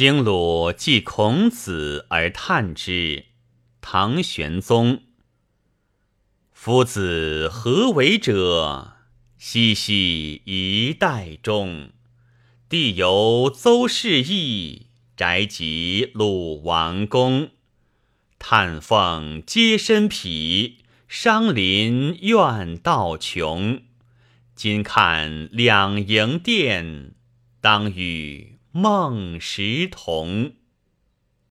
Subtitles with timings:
[0.00, 3.26] 经鲁记孔子而叹之。
[3.82, 5.02] 唐玄宗。
[6.54, 8.94] 夫子何为者？
[9.36, 11.90] 熙熙一代中。
[12.70, 14.86] 地由邹氏邑，
[15.18, 17.50] 宅及鲁王宫。
[18.38, 20.78] 叹凤皆身匹，
[21.08, 23.82] 伤林怨道穷。
[24.54, 27.12] 今看两楹殿，
[27.60, 30.52] 当与孟石童